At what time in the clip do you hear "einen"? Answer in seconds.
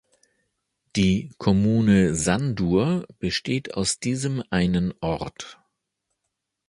4.49-4.95